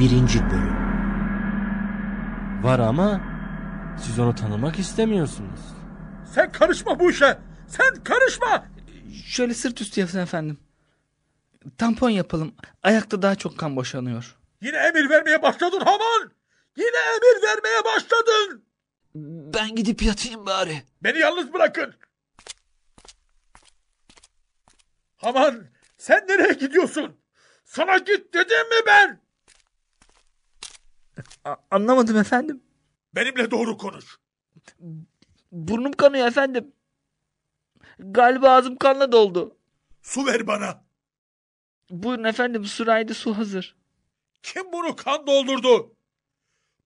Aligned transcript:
birinci 0.00 0.38
bölüm. 0.50 0.80
Var 2.62 2.78
ama 2.78 3.20
siz 4.04 4.18
onu 4.18 4.34
tanımak 4.34 4.78
istemiyorsunuz. 4.78 5.60
Sen 6.34 6.52
karışma 6.52 7.00
bu 7.00 7.10
işe. 7.10 7.38
Sen 7.68 8.04
karışma. 8.04 8.66
Şöyle 9.26 9.54
sırt 9.54 9.80
üstü 9.80 10.00
yatın 10.00 10.18
efendim. 10.18 10.58
Tampon 11.78 12.10
yapalım. 12.10 12.54
Ayakta 12.82 13.22
daha 13.22 13.34
çok 13.34 13.58
kan 13.58 13.76
boşanıyor. 13.76 14.36
Yine 14.60 14.76
emir 14.76 15.10
vermeye 15.10 15.42
başladın 15.42 15.80
Haman. 15.80 16.32
Yine 16.76 16.98
emir 17.16 17.42
vermeye 17.42 17.84
başladın. 17.84 18.64
Ben 19.54 19.74
gidip 19.74 20.02
yatayım 20.02 20.46
bari. 20.46 20.82
Beni 21.02 21.18
yalnız 21.18 21.52
bırakın. 21.52 21.94
Haman 25.16 25.64
sen 25.98 26.26
nereye 26.28 26.52
gidiyorsun? 26.52 27.16
Sana 27.64 27.98
git 27.98 28.34
dedim 28.34 28.68
mi 28.68 28.86
ben? 28.86 29.20
A- 31.44 31.56
anlamadım 31.70 32.16
efendim. 32.16 32.62
Benimle 33.14 33.50
doğru 33.50 33.76
konuş. 33.78 34.18
Burnum 35.52 35.92
kanıyor 35.92 36.26
efendim. 36.26 36.72
Galiba 37.98 38.50
ağzım 38.50 38.76
kanla 38.76 39.12
doldu. 39.12 39.56
Su 40.02 40.26
ver 40.26 40.46
bana. 40.46 40.84
Buyurun 41.90 42.24
efendim 42.24 42.64
sürahide 42.64 43.14
su 43.14 43.38
hazır. 43.38 43.76
Kim 44.42 44.72
bunu 44.72 44.96
kan 44.96 45.26
doldurdu? 45.26 45.94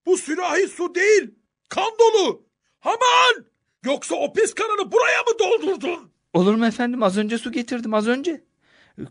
Bu 0.05 0.17
sürahi 0.17 0.67
su 0.67 0.95
değil. 0.95 1.35
Kan 1.69 1.91
dolu. 1.99 2.45
Haman! 2.79 3.45
Yoksa 3.85 4.15
o 4.15 4.33
pis 4.33 4.53
kanını 4.53 4.91
buraya 4.91 5.19
mı 5.21 5.39
doldurdun? 5.39 6.11
Olur 6.33 6.55
mu 6.55 6.65
efendim 6.65 7.03
az 7.03 7.17
önce 7.17 7.37
su 7.37 7.51
getirdim 7.51 7.93
az 7.93 8.07
önce. 8.07 8.43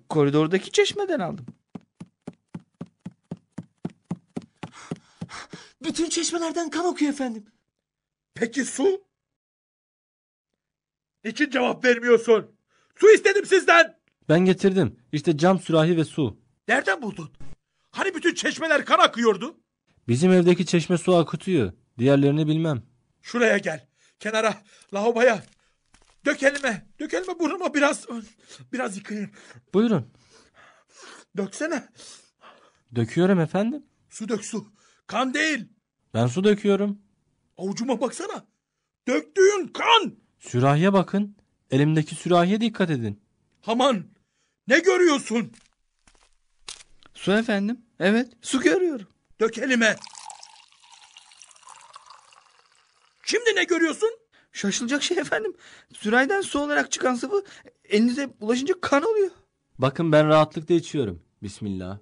Koridordaki 0.08 0.72
çeşmeden 0.72 1.20
aldım. 1.20 1.46
Bütün 5.94 6.08
çeşmelerden 6.08 6.70
kan 6.70 6.84
okuyor 6.84 7.12
efendim. 7.12 7.44
Peki 8.34 8.64
su? 8.64 9.04
Niçin 11.24 11.50
cevap 11.50 11.84
vermiyorsun? 11.84 12.56
Su 12.96 13.10
istedim 13.10 13.46
sizden. 13.46 13.98
Ben 14.28 14.40
getirdim. 14.40 14.96
İşte 15.12 15.38
cam 15.38 15.60
sürahi 15.60 15.96
ve 15.96 16.04
su. 16.04 16.38
Nereden 16.68 17.02
buldun? 17.02 17.32
Hani 17.90 18.14
bütün 18.14 18.34
çeşmeler 18.34 18.84
kan 18.84 18.98
akıyordu? 18.98 19.60
Bizim 20.08 20.32
evdeki 20.32 20.66
çeşme 20.66 20.98
su 20.98 21.16
akıtıyor. 21.16 21.72
Diğerlerini 21.98 22.46
bilmem. 22.46 22.82
Şuraya 23.22 23.58
gel. 23.58 23.88
Kenara, 24.20 24.54
lavaboya. 24.94 25.42
Dök 26.24 26.42
elime. 26.42 26.86
Dök 27.00 27.14
elime 27.14 27.38
burnuma 27.38 27.74
biraz. 27.74 28.06
Biraz 28.72 28.96
yıkayayım. 28.96 29.30
Buyurun. 29.74 30.12
Döksene. 31.36 31.88
Döküyorum 32.94 33.40
efendim. 33.40 33.86
Su 34.10 34.28
dök 34.28 34.44
su. 34.44 34.66
Kan 35.06 35.34
değil. 35.34 35.74
Ben 36.14 36.26
su 36.26 36.44
döküyorum. 36.44 36.98
Avucuma 37.58 38.00
baksana. 38.00 38.46
Döktüğün 39.08 39.66
kan. 39.68 40.14
Sürahiye 40.38 40.92
bakın. 40.92 41.36
Elimdeki 41.70 42.14
sürahiye 42.14 42.60
dikkat 42.60 42.90
edin. 42.90 43.20
Haman. 43.60 44.04
Ne 44.68 44.78
görüyorsun? 44.78 45.52
Su 47.14 47.32
efendim. 47.32 47.80
Evet 48.00 48.32
su 48.42 48.60
görüyorum. 48.60 49.06
Dök 49.40 49.58
elime. 49.58 49.96
Şimdi 53.24 53.56
ne 53.56 53.64
görüyorsun? 53.64 54.10
Şaşılacak 54.52 55.02
şey 55.02 55.18
efendim. 55.18 55.54
Sürahiden 55.92 56.40
su 56.40 56.58
olarak 56.60 56.92
çıkan 56.92 57.14
sıvı 57.14 57.44
elinize 57.84 58.28
ulaşınca 58.40 58.74
kan 58.80 59.02
oluyor. 59.02 59.30
Bakın 59.78 60.12
ben 60.12 60.28
rahatlıkla 60.28 60.74
içiyorum. 60.74 61.22
Bismillah. 61.42 61.98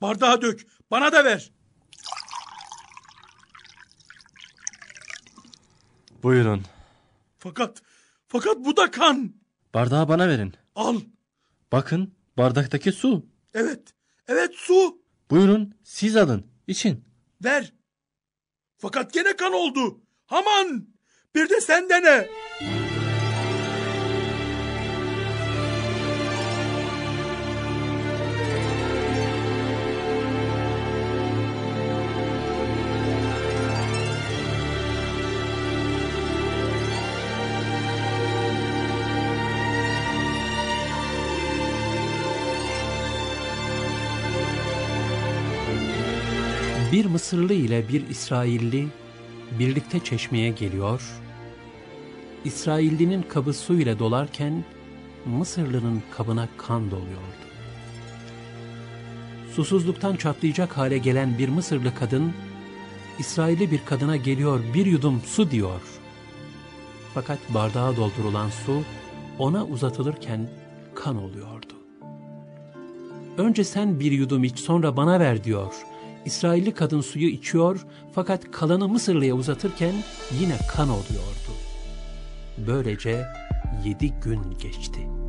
Bardağa 0.00 0.42
dök. 0.42 0.66
Bana 0.90 1.12
da 1.12 1.24
ver. 1.24 1.52
Buyurun. 6.22 6.62
Fakat, 7.38 7.82
fakat 8.28 8.56
bu 8.56 8.76
da 8.76 8.90
kan. 8.90 9.34
Bardağı 9.74 10.08
bana 10.08 10.28
verin. 10.28 10.54
Al. 10.74 11.00
Bakın 11.72 12.14
bardaktaki 12.36 12.92
su. 12.92 13.26
Evet. 13.54 13.94
Evet 14.28 14.54
su. 14.54 15.02
Buyurun 15.30 15.74
siz 15.84 16.16
alın. 16.16 16.46
için. 16.66 17.04
Ver. 17.44 17.72
Fakat 18.78 19.12
gene 19.12 19.36
kan 19.36 19.52
oldu. 19.52 20.00
Haman. 20.26 20.88
Bir 21.34 21.48
de 21.48 21.60
sen 21.60 21.88
dene. 21.88 22.28
Bir 46.92 47.04
Mısırlı 47.04 47.52
ile 47.52 47.88
bir 47.88 48.08
İsrailli 48.08 48.86
birlikte 49.58 50.00
çeşmeye 50.00 50.50
geliyor. 50.50 51.02
İsraillinin 52.44 53.22
kabı 53.22 53.52
su 53.52 53.74
ile 53.74 53.98
dolarken 53.98 54.64
Mısırlı'nın 55.26 56.02
kabına 56.16 56.48
kan 56.58 56.90
doluyordu. 56.90 57.40
Susuzluktan 59.54 60.16
çatlayacak 60.16 60.76
hale 60.76 60.98
gelen 60.98 61.38
bir 61.38 61.48
Mısırlı 61.48 61.94
kadın, 61.94 62.32
İsrailli 63.18 63.70
bir 63.70 63.80
kadına 63.84 64.16
geliyor 64.16 64.60
bir 64.74 64.86
yudum 64.86 65.20
su 65.26 65.50
diyor. 65.50 65.80
Fakat 67.14 67.38
bardağa 67.54 67.96
doldurulan 67.96 68.48
su 68.50 68.82
ona 69.38 69.66
uzatılırken 69.66 70.48
kan 70.94 71.22
oluyordu. 71.22 71.72
Önce 73.38 73.64
sen 73.64 74.00
bir 74.00 74.12
yudum 74.12 74.44
iç 74.44 74.58
sonra 74.58 74.96
bana 74.96 75.20
ver 75.20 75.44
diyor. 75.44 75.74
İsrailli 76.24 76.74
kadın 76.74 77.00
suyu 77.00 77.28
içiyor 77.28 77.86
fakat 78.14 78.50
kalanı 78.50 78.88
Mısırlı'ya 78.88 79.34
uzatırken 79.34 79.94
yine 80.40 80.56
kan 80.68 80.88
oluyordu. 80.88 81.52
Böylece 82.66 83.24
yedi 83.84 84.12
gün 84.24 84.58
geçti. 84.58 85.19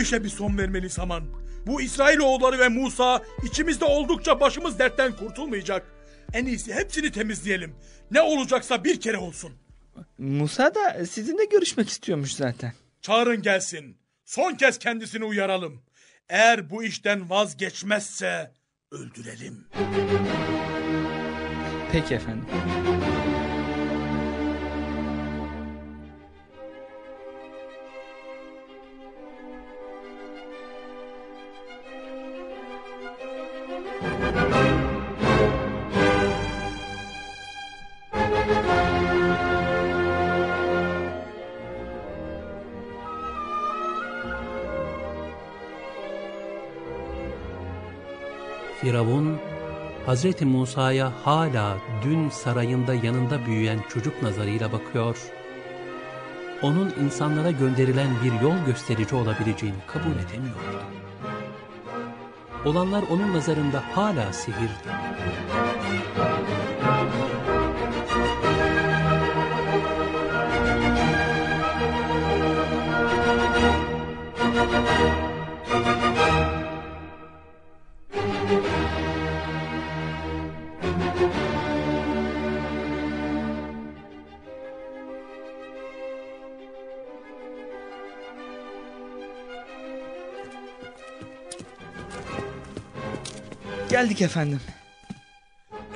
Bu 0.00 0.04
işe 0.04 0.24
bir 0.24 0.28
son 0.28 0.58
vermeliyiz 0.58 0.98
Haman. 0.98 1.24
Bu 1.66 1.82
İsrailoğulları 1.82 2.58
ve 2.58 2.68
Musa 2.68 3.22
içimizde 3.44 3.84
oldukça 3.84 4.40
başımız 4.40 4.78
dertten 4.78 5.16
kurtulmayacak. 5.16 5.86
En 6.32 6.46
iyisi 6.46 6.74
hepsini 6.74 7.12
temizleyelim. 7.12 7.74
Ne 8.10 8.22
olacaksa 8.22 8.84
bir 8.84 9.00
kere 9.00 9.16
olsun. 9.16 9.52
Musa 10.18 10.74
da 10.74 11.06
sizinle 11.06 11.44
görüşmek 11.44 11.88
istiyormuş 11.88 12.32
zaten. 12.32 12.72
Çağırın 13.02 13.42
gelsin. 13.42 13.96
Son 14.24 14.54
kez 14.54 14.78
kendisini 14.78 15.24
uyaralım. 15.24 15.82
Eğer 16.28 16.70
bu 16.70 16.84
işten 16.84 17.30
vazgeçmezse 17.30 18.52
öldürelim. 18.90 19.66
Peki 21.92 22.14
efendim. 22.14 22.46
Firavun, 48.80 49.38
Hazreti 50.06 50.44
Musa'ya 50.44 51.12
hala 51.24 51.78
dün 52.04 52.28
sarayında 52.28 52.94
yanında 52.94 53.46
büyüyen 53.46 53.78
çocuk 53.88 54.22
nazarıyla 54.22 54.72
bakıyor, 54.72 55.18
onun 56.62 56.94
insanlara 57.04 57.50
gönderilen 57.50 58.08
bir 58.24 58.40
yol 58.40 58.64
gösterici 58.66 59.14
olabileceğini 59.14 59.76
kabul 59.86 60.10
edemiyordu. 60.10 60.84
olanlar 62.64 63.04
onun 63.10 63.34
nazarında 63.34 63.82
hala 63.94 64.32
sihirdi. 64.32 64.88
Geldik 93.90 94.22
efendim. 94.22 94.60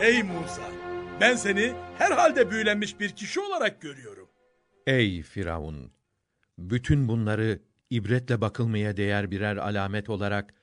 Ey 0.00 0.22
Musa, 0.22 0.62
ben 1.20 1.36
seni 1.36 1.72
herhalde 1.98 2.50
büyülenmiş 2.50 3.00
bir 3.00 3.10
kişi 3.10 3.40
olarak 3.40 3.80
görüyorum. 3.80 4.28
Ey 4.86 5.22
Firavun! 5.22 5.92
Bütün 6.58 7.08
bunları 7.08 7.60
ibretle 7.90 8.40
bakılmaya 8.40 8.96
değer 8.96 9.30
birer 9.30 9.56
alamet 9.56 10.08
olarak 10.10 10.54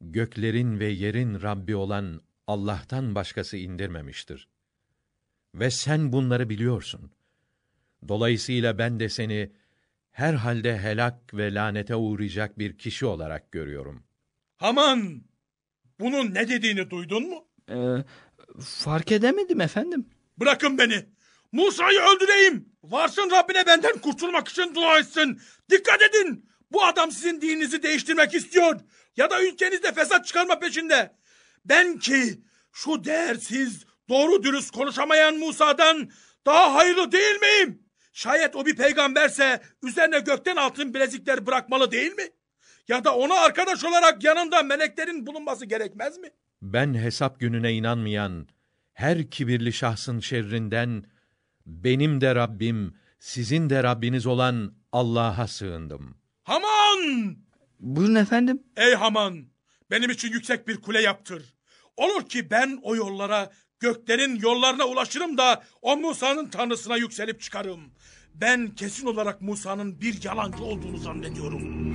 göklerin 0.00 0.80
ve 0.80 0.86
yerin 0.86 1.42
Rabbi 1.42 1.76
olan 1.76 2.20
Allah'tan 2.46 3.14
başkası 3.14 3.56
indirmemiştir. 3.56 4.48
Ve 5.54 5.70
sen 5.70 6.12
bunları 6.12 6.48
biliyorsun. 6.48 7.10
Dolayısıyla 8.08 8.78
ben 8.78 9.00
de 9.00 9.08
seni 9.08 9.52
herhalde 10.10 10.78
helak 10.78 11.34
ve 11.34 11.54
lanete 11.54 11.96
uğrayacak 11.96 12.58
bir 12.58 12.78
kişi 12.78 13.06
olarak 13.06 13.52
görüyorum. 13.52 14.02
Haman, 14.56 15.22
bunun 16.00 16.34
ne 16.34 16.48
dediğini 16.48 16.90
duydun 16.90 17.28
mu? 17.28 17.44
Ee, 17.70 17.74
fark 18.84 19.12
edemedim 19.12 19.60
efendim. 19.60 20.06
Bırakın 20.38 20.78
beni. 20.78 21.06
Musa'yı 21.52 22.00
öldüreyim. 22.00 22.68
Varsın 22.82 23.30
Rabbine 23.30 23.66
benden 23.66 23.98
kurtulmak 23.98 24.48
için 24.48 24.74
dua 24.74 24.98
etsin. 24.98 25.40
Dikkat 25.70 26.02
edin. 26.02 26.50
Bu 26.72 26.84
adam 26.84 27.10
sizin 27.10 27.40
dininizi 27.40 27.82
değiştirmek 27.82 28.34
istiyor. 28.34 28.80
Ya 29.16 29.30
da 29.30 29.42
ülkenizde 29.44 29.92
fesat 29.92 30.26
çıkarma 30.26 30.58
peşinde. 30.58 31.16
Ben 31.64 31.98
ki 31.98 32.40
şu 32.72 33.04
değersiz, 33.04 33.84
doğru 34.08 34.42
dürüst 34.42 34.70
konuşamayan 34.70 35.36
Musa'dan 35.38 36.10
daha 36.46 36.74
hayırlı 36.74 37.12
değil 37.12 37.40
miyim? 37.40 37.82
Şayet 38.12 38.56
o 38.56 38.66
bir 38.66 38.76
peygamberse 38.76 39.60
üzerine 39.82 40.20
gökten 40.20 40.56
altın 40.56 40.94
bilezikler 40.94 41.46
bırakmalı 41.46 41.90
değil 41.90 42.12
mi? 42.12 42.30
Ya 42.90 43.04
da 43.04 43.14
ona 43.16 43.34
arkadaş 43.34 43.84
olarak 43.84 44.24
yanında 44.24 44.62
meleklerin 44.62 45.26
bulunması 45.26 45.66
gerekmez 45.66 46.18
mi? 46.18 46.28
Ben 46.62 46.94
hesap 46.94 47.40
gününe 47.40 47.72
inanmayan 47.72 48.48
her 48.92 49.30
kibirli 49.30 49.72
şahsın 49.72 50.20
şerrinden 50.20 51.04
benim 51.66 52.20
de 52.20 52.34
Rabbim, 52.34 52.94
sizin 53.18 53.70
de 53.70 53.82
Rabbiniz 53.82 54.26
olan 54.26 54.74
Allah'a 54.92 55.46
sığındım. 55.46 56.16
Haman! 56.42 57.36
Buyurun 57.80 58.14
efendim. 58.14 58.62
Ey 58.76 58.94
Haman! 58.94 59.44
Benim 59.90 60.10
için 60.10 60.32
yüksek 60.32 60.68
bir 60.68 60.80
kule 60.80 61.02
yaptır. 61.02 61.54
Olur 61.96 62.28
ki 62.28 62.50
ben 62.50 62.78
o 62.82 62.96
yollara, 62.96 63.50
göklerin 63.80 64.36
yollarına 64.36 64.84
ulaşırım 64.84 65.38
da 65.38 65.62
o 65.82 65.96
Musa'nın 65.96 66.48
tanrısına 66.48 66.96
yükselip 66.96 67.40
çıkarım. 67.40 67.80
Ben 68.34 68.68
kesin 68.68 69.06
olarak 69.06 69.42
Musa'nın 69.42 70.00
bir 70.00 70.24
yalancı 70.24 70.64
olduğunu 70.64 70.98
zannediyorum. 70.98 71.94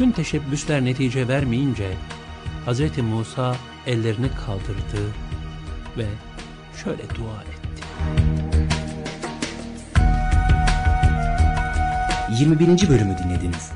Bütün 0.00 0.12
teşebbüsler 0.12 0.84
netice 0.84 1.28
vermeyince 1.28 1.90
Hz. 2.66 2.98
Musa 2.98 3.56
ellerini 3.86 4.28
kaldırdı 4.46 5.12
ve 5.98 6.06
şöyle 6.84 7.02
dua 7.02 7.42
etti. 7.42 7.84
21. 12.40 12.88
bölümü 12.88 13.18
dinlediniz. 13.18 13.72